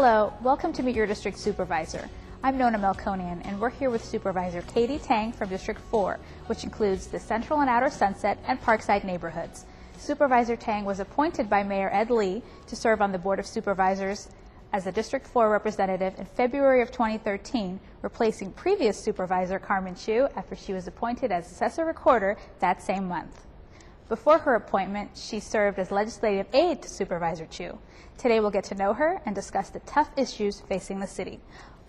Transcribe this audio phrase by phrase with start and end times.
[0.00, 2.08] Hello, welcome to Meet Your District Supervisor.
[2.44, 7.08] I'm Nona Melkonian, and we're here with Supervisor Katie Tang from District 4, which includes
[7.08, 9.64] the Central and Outer Sunset and Parkside neighborhoods.
[9.96, 14.28] Supervisor Tang was appointed by Mayor Ed Lee to serve on the Board of Supervisors
[14.72, 20.54] as a District 4 representative in February of 2013, replacing previous Supervisor Carmen Chu after
[20.54, 23.47] she was appointed as Assessor Recorder that same month.
[24.08, 27.78] Before her appointment, she served as legislative aide to Supervisor Chu.
[28.16, 31.40] Today we'll get to know her and discuss the tough issues facing the city.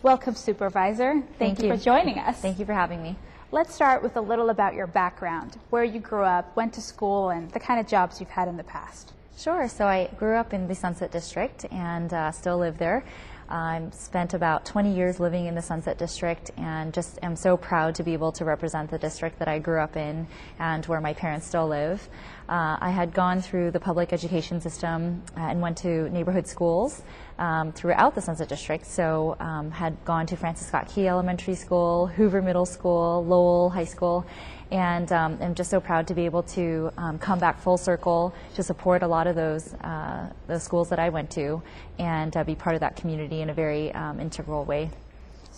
[0.03, 1.13] Welcome, Supervisor.
[1.13, 1.67] Thank, Thank you.
[1.69, 1.77] you.
[1.77, 2.41] for joining us.
[2.41, 3.15] Thank you for having me.
[3.53, 7.29] Let's start with a little about your background, where you grew up, went to school,
[7.29, 9.13] and the kind of jobs you've had in the past.
[9.39, 9.69] Sure.
[9.69, 13.05] So I grew up in the Sunset District and uh, still live there.
[13.47, 17.95] I spent about 20 years living in the Sunset District and just am so proud
[17.95, 20.27] to be able to represent the district that I grew up in
[20.59, 22.07] and where my parents still live.
[22.49, 27.01] Uh, I had gone through the public education system uh, and went to neighborhood schools
[27.39, 28.85] um, throughout the Sunset District.
[28.85, 33.85] So um, had gone to Francis Scott Key Elementary School, Hoover Middle School, Lowell High
[33.85, 34.25] School,
[34.71, 38.33] and um, I'm just so proud to be able to um, come back full circle
[38.55, 41.61] to support a lot of those uh, the schools that I went to
[41.97, 44.89] and uh, be part of that community in a very um, integral way.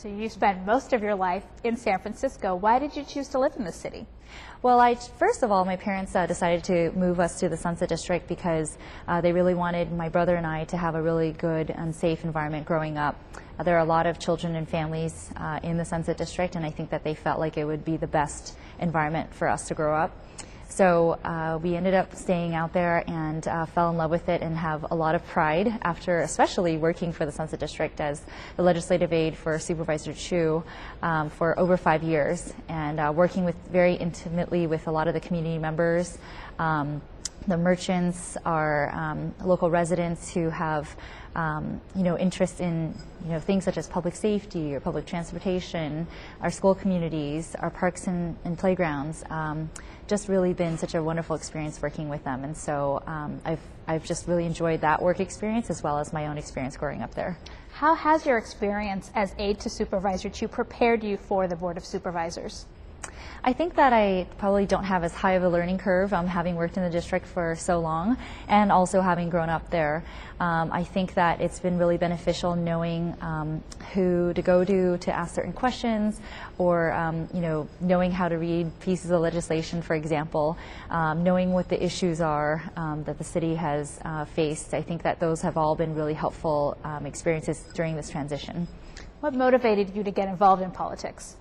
[0.02, 2.56] So you spent most of your life in San Francisco.
[2.56, 4.08] Why did you choose to live in the city?
[4.64, 7.88] Well, I first of all, my parents uh, decided to move us to the Sunset
[7.88, 11.70] District because uh, they really wanted my brother and I to have a really good
[11.70, 13.16] and safe environment growing up.
[13.60, 16.66] Uh, there are a lot of children and families uh, in the Sunset District, and
[16.66, 19.76] I think that they felt like it would be the best environment for us to
[19.76, 20.18] grow up.
[20.72, 24.42] So uh, we ended up staying out there and uh, fell in love with it
[24.42, 28.22] and have a lot of pride after, especially working for the Sunset District as
[28.56, 30.64] the legislative aide for Supervisor Chu
[31.02, 35.14] um, for over five years and uh, working with very intimately with a lot of
[35.14, 36.18] the community members.
[36.58, 37.02] Um,
[37.48, 40.96] the merchants are um, local residents who have
[41.36, 42.94] um, you know interest in
[43.24, 46.08] you know things such as public safety or public transportation,
[46.42, 49.24] our school communities, our parks and, and playgrounds.
[49.30, 49.70] Um,
[50.08, 54.06] just really been such a wonderful experience working with them, and so um, I've I've
[54.06, 57.38] just really enjoyed that work experience as well as my own experience growing up there.
[57.74, 61.86] How has your experience as aide to Supervisor Chu prepared you for the Board of
[61.86, 62.66] Supervisors?
[63.44, 66.56] I think that I probably don't have as high of a learning curve, um, having
[66.56, 68.18] worked in the district for so long,
[68.48, 70.04] and also having grown up there.
[70.40, 73.64] Um, I think that it's been really beneficial knowing um,
[73.94, 76.22] who to go to to ask certain questions,
[76.60, 80.56] or um, you know, knowing how to read pieces of legislation, for example,
[80.92, 84.76] um, knowing what the issues are um, that the city has uh, faced.
[84.76, 88.68] I think that those have all been really helpful experiences during this transition.
[89.22, 91.38] What motivated you to get involved in politics?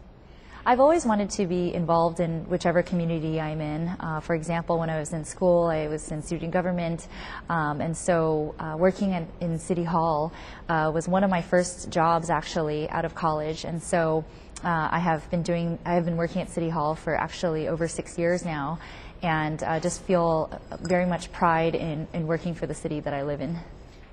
[0.67, 3.89] I've always wanted to be involved in whichever community I'm in.
[3.89, 7.09] Uh, for example, when I was in school, I was in student government,
[7.49, 10.35] um, and so uh, working in, in, City Hall
[10.69, 14.23] uh, was one of my first jobs actually out of college, and so
[14.63, 15.79] uh, I have been doing.
[15.87, 18.79] I have been working at City Hall for actually over six years now,
[19.23, 20.51] and uh, just feel
[20.83, 23.59] very much pride in, in working for the city that I live in.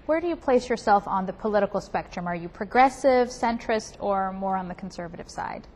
[0.05, 2.25] Where do you place yourself on the political spectrum?
[2.25, 5.67] Are you progressive, centrist, or more on the conservative side?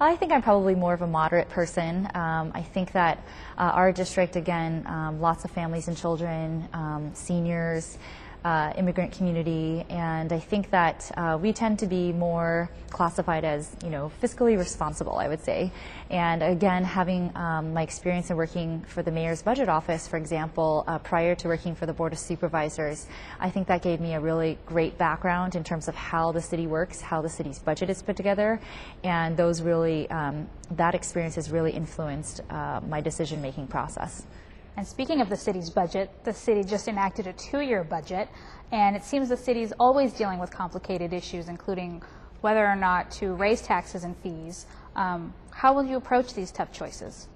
[0.00, 2.08] I think I'm probably more of a moderate person.
[2.14, 3.18] Um, I think that
[3.56, 7.96] uh, our district, again, um, lots of families and children, um, seniors,
[8.44, 13.74] uh, immigrant community, and I think that uh, we tend to be more classified as,
[13.82, 15.72] you know, fiscally responsible, I would say.
[16.10, 20.84] And again, having um, my experience in working for the mayor's budget office, for example,
[20.86, 23.06] uh, prior to working for the board of supervisors,
[23.40, 26.66] I think that gave me a really great background in terms of how the city
[26.66, 28.60] works, how the city's budget is put together,
[29.02, 34.26] and those really, um, that experience has really influenced uh, my decision-making process.
[34.76, 38.28] And speaking of the city's budget, the city just enacted a two-year budget,
[38.72, 42.02] and it seems the city is always dealing with complicated issues, including
[42.40, 44.66] whether or not to raise taxes and fees.
[44.96, 47.28] Um, how will you approach these tough choices?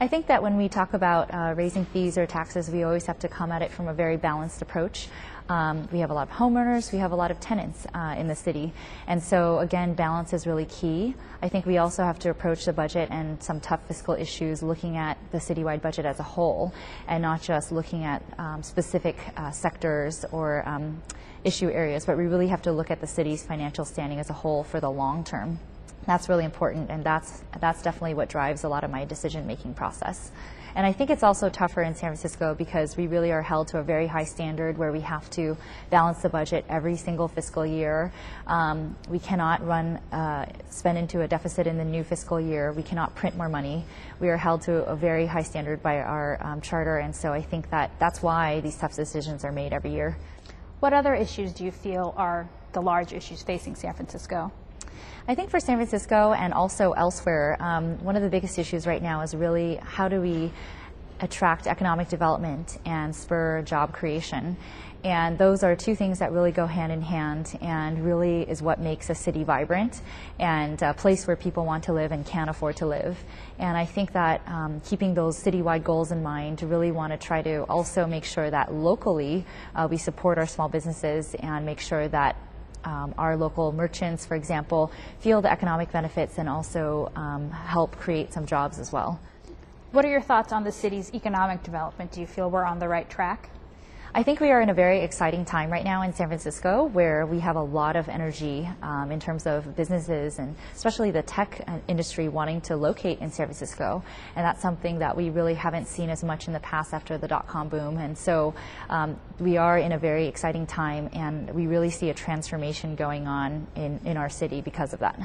[0.00, 3.18] I think that when we talk about uh, raising fees or taxes, we always have
[3.20, 5.08] to come at it from a very balanced approach.
[5.48, 8.28] Um, we have a lot of homeowners, we have a lot of tenants uh, in
[8.28, 8.72] the city.
[9.06, 11.14] And so, again, balance is really key.
[11.42, 14.96] I think we also have to approach the budget and some tough fiscal issues looking
[14.96, 16.72] at the citywide budget as a whole
[17.08, 21.02] and not just looking at um, specific uh, sectors or um,
[21.44, 24.32] issue areas, but we really have to look at the city's financial standing as a
[24.32, 25.58] whole for the long term.
[26.06, 29.74] That's really important, and that's, that's definitely what drives a lot of my decision making
[29.74, 30.30] process.
[30.76, 33.78] And I think it's also tougher in San Francisco because we really are held to
[33.78, 35.56] a very high standard where we have to
[35.88, 38.12] balance the budget every single fiscal year.
[38.48, 42.72] Um, we cannot run, uh, spend into a deficit in the new fiscal year.
[42.72, 43.84] We cannot print more money.
[44.18, 47.40] We are held to a very high standard by our um, charter, and so I
[47.40, 50.18] think that that's why these tough decisions are made every year.
[50.80, 54.50] What other issues do you feel are the large issues facing San Francisco?
[55.26, 59.02] I think for San Francisco and also elsewhere, um, one of the biggest issues right
[59.02, 60.52] now is really how do we
[61.20, 64.56] attract economic development and spur job creation.
[65.04, 68.80] And those are two things that really go hand in hand and really is what
[68.80, 70.00] makes a city vibrant
[70.38, 73.22] and a place where people want to live and can afford to live.
[73.58, 77.42] And I think that um, keeping those citywide goals in mind, really want to try
[77.42, 79.44] to also make sure that locally
[79.74, 82.36] uh, we support our small businesses and make sure that
[82.84, 88.32] um, our local merchants, for example, feel the economic benefits and also um, help create
[88.32, 89.20] some jobs as well.
[89.92, 92.12] What are your thoughts on the city's economic development?
[92.12, 93.50] Do you feel we're on the right track?
[94.16, 97.26] I think we are in a very exciting time right now in San Francisco where
[97.26, 101.60] we have a lot of energy um, in terms of businesses and especially the tech
[101.66, 104.04] uh, industry wanting to locate in San Francisco.
[104.36, 107.26] And that's something that we really haven't seen as much in the past after the
[107.26, 107.98] dot com boom.
[107.98, 108.54] And so
[108.88, 113.26] um, we are in a very exciting time and we really see a transformation going
[113.26, 115.20] on in, in our city because of that.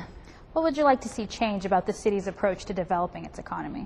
[0.54, 3.86] What would you like to see change about the city's approach to developing its economy?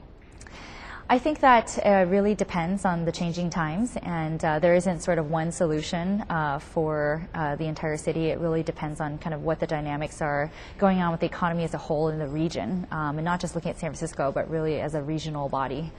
[1.13, 5.19] I think that uh, really depends on the changing times, and uh, there isn't sort
[5.19, 8.29] of one solution uh, for uh, the entire city.
[8.29, 11.65] It really depends on kind of what the dynamics are going on with the economy
[11.65, 14.49] as a whole in the region, um, and not just looking at San Francisco, but
[14.49, 15.91] really as a regional body.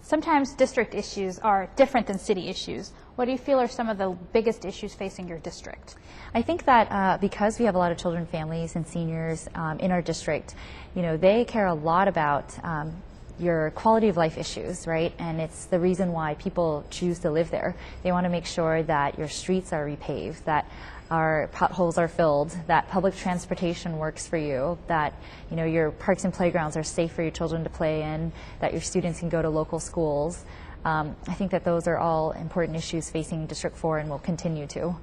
[0.00, 2.92] Sometimes district issues are different than city issues.
[3.16, 5.96] What do you feel are some of the biggest issues facing your district?
[6.32, 9.78] I think that uh, because we have a lot of children, families, and seniors um,
[9.80, 10.54] in our district,
[10.94, 13.02] you know, they care a lot about um,
[13.38, 15.12] your quality of life issues, right?
[15.18, 17.74] And it's the reason why people choose to live there.
[18.02, 20.68] They want to make sure that your streets are repaved, that
[21.10, 25.12] our potholes are filled, that public transportation works for you, that
[25.50, 28.72] you know your parks and playgrounds are safe for your children to play in, that
[28.72, 30.44] your students can go to local schools.
[30.84, 34.66] Um, I think that those are all important issues facing District 4 and will continue
[34.68, 34.94] to.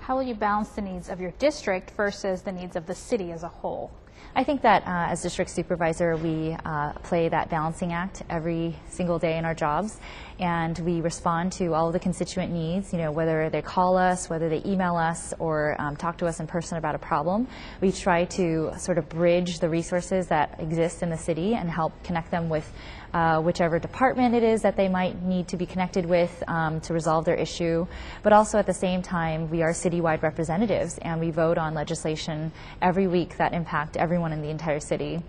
[0.00, 3.32] How will you balance the needs of your district versus the needs of the city
[3.32, 3.90] as a whole?
[4.36, 9.18] I think that uh, as district supervisor, we uh, play that balancing act every single
[9.18, 10.00] day in our jobs,
[10.40, 12.92] and we respond to all of the constituent needs.
[12.92, 16.40] You know, whether they call us, whether they email us, or um, talk to us
[16.40, 17.46] in person about a problem.
[17.80, 21.92] We try to sort of bridge the resources that exist in the city and help
[22.02, 22.72] connect them with
[23.14, 26.92] uh, whichever department it is that they might need to be connected with um, to
[26.92, 27.86] resolve their issue.
[28.24, 32.50] But also at the same time, we are citywide representatives and we vote on legislation
[32.82, 35.22] every week that impact everyone in the entire city.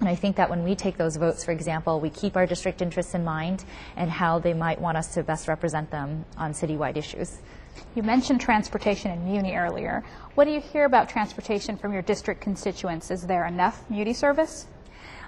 [0.00, 2.82] And I think that when we take those votes, for example, we keep our district
[2.82, 3.64] interests in mind
[3.96, 7.38] and how they might want us to best represent them on citywide issues.
[7.94, 10.02] You mentioned transportation in Muni earlier.
[10.34, 13.10] What do you hear about transportation from your district constituents?
[13.10, 14.66] Is there enough Muni service?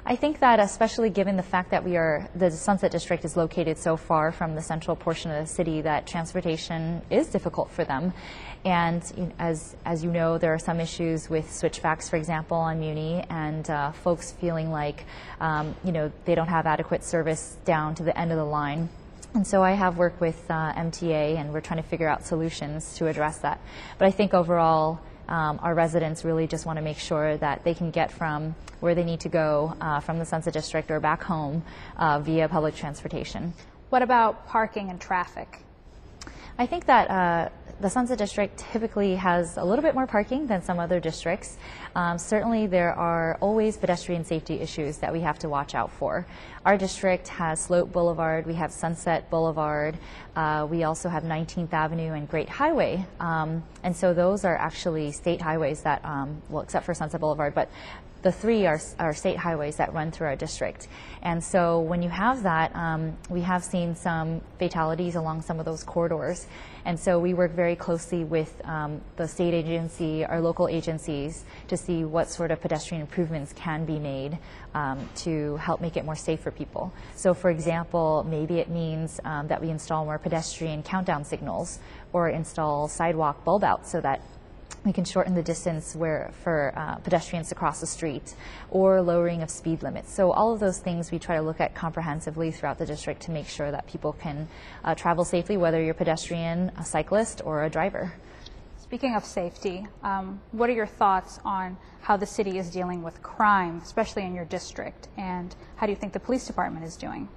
[0.05, 3.79] I think that especially given the fact that we are the Sunset District is located
[3.79, 8.13] so far from the central portion of the city that transportation is difficult for them.
[8.65, 13.25] And as as you know, there are some issues with switchbacks, for example, on Muni,
[13.31, 15.05] and uh, folks feeling like
[15.41, 18.89] um, you know they don't have adequate service down to the end of the line.
[19.35, 22.97] And so I have worked with uh, MTA, and we're trying to figure out solutions
[22.97, 23.61] to address that.
[23.99, 25.01] But I think overall
[25.33, 28.95] um, our residents really just want to make sure that they can get from where
[28.95, 31.65] they need to go uh, from the Sunset District or back home
[31.97, 33.55] uh, via public transportation.
[33.89, 35.61] What about parking and traffic?
[36.63, 37.49] I think that uh,
[37.81, 41.59] the Sunset District typically has a little bit more parking than some other districts.
[41.97, 46.25] Um, certainly, there are always pedestrian safety issues that we have to watch out for.
[46.65, 49.99] Our district has Sloat Boulevard, we have Sunset Boulevard,
[50.37, 53.05] uh, we also have 19th Avenue and Great Highway.
[53.19, 57.57] Um, and so those are actually state highways that, um, well, except for Sunset Boulevard,
[57.57, 57.69] but
[58.23, 60.89] the three are, are state highways that run through our district.
[61.23, 65.65] And so when you have that, um, we have seen some fatalities along some of
[65.65, 66.47] those corridors.
[66.85, 71.77] And so we work very closely with um, the state agency, our local agencies, to
[71.77, 74.39] see what sort of pedestrian improvements can be made
[74.75, 76.93] um, to help make it more safe for people.
[77.15, 81.79] So, for example, maybe it means um, that we install more pedestrian countdown signals
[82.13, 84.23] or install sidewalk bulb outs so that
[84.85, 88.35] we can shorten the distance where for uh, pedestrians to cross the street
[88.71, 90.13] or lowering of speed limits.
[90.13, 93.31] So all of those things we try to look at comprehensively throughout the district to
[93.31, 94.49] make sure that people can
[94.85, 98.13] uh, travel safely, whether you're a pedestrian, a cyclist, or a driver.
[98.79, 103.23] Speaking of safety, um, what are your thoughts on how the city is dealing with
[103.23, 107.29] crime, especially in your district, and how do you think the police department is doing?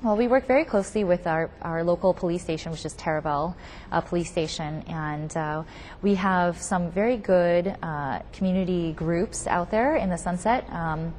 [0.00, 3.56] Well, we work very closely with our, our local police station, which is Taraval
[3.90, 5.64] uh, Police Station, and uh,
[6.02, 10.70] we have some very good uh, community groups out there in the Sunset.
[10.70, 11.14] Um,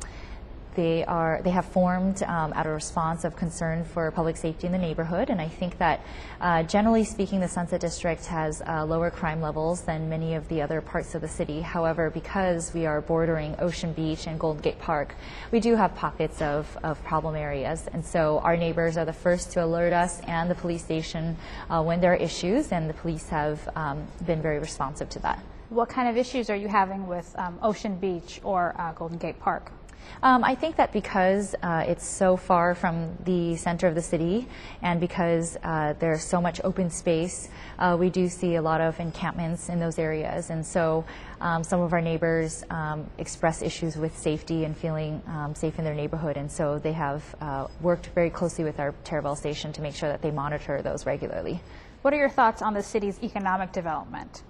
[0.79, 4.71] they are they have formed um, out of response of concern for public safety in
[4.71, 5.99] the neighborhood, and I think that
[6.39, 10.61] uh, generally speaking, the Sunset District has uh, lower crime levels than many of the
[10.61, 11.59] other parts of the city.
[11.59, 15.15] However, because we are bordering Ocean Beach and Golden Gate Park,
[15.51, 19.51] we do have pockets of, of problem areas, and so our neighbors are the first
[19.51, 21.35] to alert us and the police station
[21.69, 25.39] uh, when there are issues, and the police have um, been very responsive to that.
[25.69, 29.39] What kind of issues are you having with um, Ocean Beach or uh, Golden Gate
[29.41, 29.73] Park?
[30.21, 34.47] Um, I think that because uh, it's so far from the center of the city
[34.81, 38.99] and because uh, there's so much open space, uh, we do see a lot of
[38.99, 40.49] encampments in those areas.
[40.49, 41.05] And so
[41.39, 45.85] um, some of our neighbors um, express issues with safety and feeling um, safe in
[45.85, 46.35] their neighborhood.
[46.35, 50.09] And so they have uh, worked very closely with our Taraval station to make sure
[50.09, 51.61] that they monitor those regularly.
[52.01, 54.43] What are your thoughts on the city's economic development?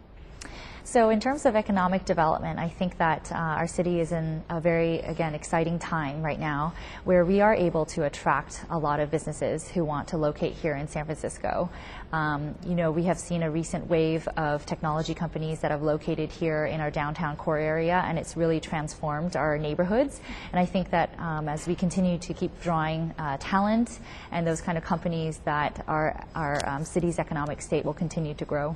[0.84, 4.60] So, in terms of economic development, I think that uh, our city is in a
[4.60, 9.12] very, again, exciting time right now where we are able to attract a lot of
[9.12, 11.70] businesses who want to locate here in San Francisco.
[12.12, 16.32] Um, you know, we have seen a recent wave of technology companies that have located
[16.32, 20.20] here in our downtown core area, and it's really transformed our neighborhoods.
[20.52, 24.00] And I think that um, as we continue to keep drawing uh, talent
[24.32, 28.46] and those kind of companies, that our, our um, city's economic state will continue to
[28.46, 28.76] grow.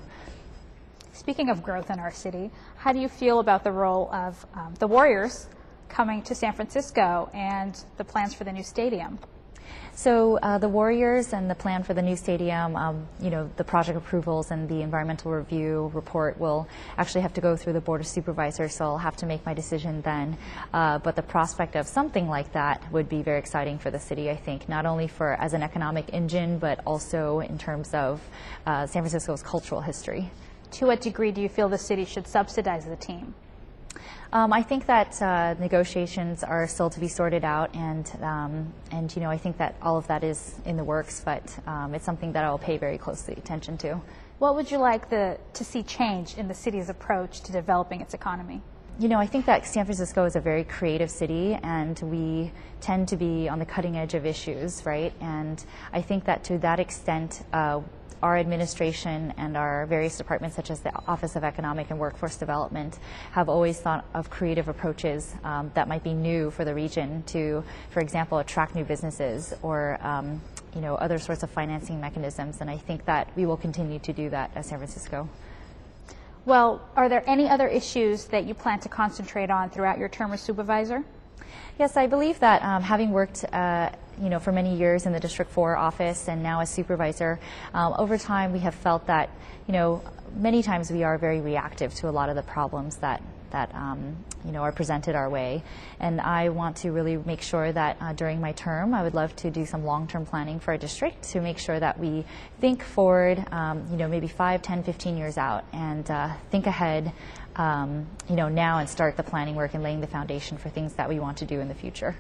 [1.13, 4.73] Speaking of growth in our city, how do you feel about the role of um,
[4.79, 5.47] the Warriors
[5.87, 9.19] coming to San Francisco and the plans for the new stadium?
[9.93, 13.63] So uh, the Warriors and the plan for the new stadium, um, you know, the
[13.63, 16.67] project approvals and the environmental review report will
[16.97, 18.73] actually have to go through the board of supervisors.
[18.73, 20.35] So I'll have to make my decision then.
[20.73, 24.31] Uh, but the prospect of something like that would be very exciting for the city.
[24.31, 28.19] I think not only for as an economic engine, but also in terms of
[28.65, 30.31] uh, San Francisco's cultural history
[30.73, 33.33] to what degree do you feel the city should subsidize the team?
[34.31, 39.15] Um, I think that uh, negotiations are still to be sorted out, and um, and
[39.15, 42.03] you know I think that all of that is in the works, but um, it's
[42.03, 44.01] something that I will pay very closely attention to.
[44.39, 48.13] What would you like the, to see change in the city's approach to developing its
[48.13, 48.61] economy?
[48.99, 53.07] You know, I think that San Francisco is a very creative city, and we tend
[53.07, 55.11] to be on the cutting edge of issues, right?
[55.19, 57.43] And I think that to that extent.
[57.51, 57.81] Uh,
[58.21, 62.97] our administration and our various departments, such as the Office of Economic and Workforce Development,
[63.31, 67.65] have always thought of creative approaches um, that might be new for the region to,
[67.89, 70.41] for example, attract new businesses or um,
[70.73, 72.61] you know other sorts of financing mechanisms.
[72.61, 75.27] And I think that we will continue to do that at San Francisco.
[76.45, 80.33] Well, are there any other issues that you plan to concentrate on throughout your term
[80.33, 81.03] as supervisor?
[81.79, 83.89] Yes, I believe that um, having worked uh,
[84.21, 87.39] you know, for many years in the District 4 office and now as supervisor,
[87.73, 89.29] um, over time we have felt that,
[89.67, 90.03] you know,
[90.35, 93.21] many times we are very reactive to a lot of the problems that
[93.53, 95.63] that um, you know are presented our way.
[95.99, 99.33] And I want to really make sure that uh, during my term, I would love
[99.37, 102.25] to do some long-term planning for our district to make sure that we
[102.59, 107.13] think forward, um, you know, maybe 5, 10, 15 years out, and uh, think ahead.
[107.55, 110.93] Um, you know, now and start the planning work and laying the foundation for things
[110.93, 112.15] that we want to do in the future.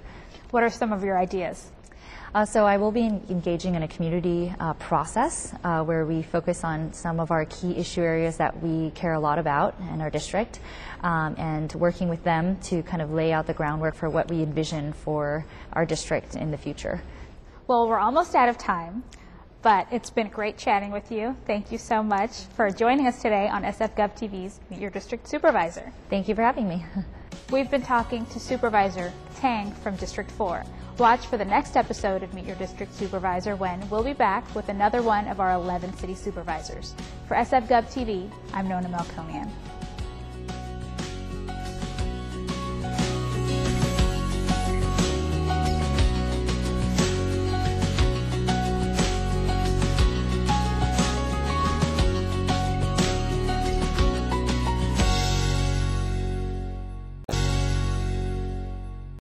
[0.51, 1.71] What are some of your ideas?
[2.33, 6.63] Uh, so I will be engaging in a community uh, process uh, where we focus
[6.63, 10.09] on some of our key issue areas that we care a lot about in our
[10.09, 10.59] district
[11.03, 14.41] um, and working with them to kind of lay out the groundwork for what we
[14.41, 17.03] envision for our district in the future.
[17.67, 19.03] Well, we're almost out of time.
[19.61, 21.37] But it's been great chatting with you.
[21.47, 25.93] Thank you so much for joining us today on SFGov TV's Meet Your District Supervisor.
[26.09, 26.85] Thank you for having me.
[27.49, 30.65] We've been talking to Supervisor Tang from District 4.
[30.99, 34.69] Watch for the next episode of Meet Your District Supervisor when we'll be back with
[34.69, 36.93] another one of our 11 city supervisors.
[37.27, 39.49] For SFGov TV, I'm Nona Melkonian.